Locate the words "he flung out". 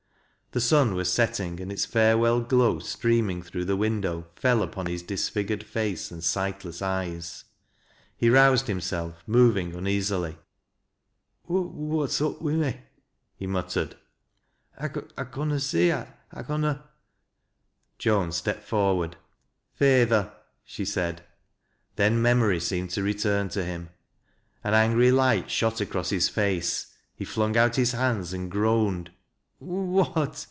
27.15-27.77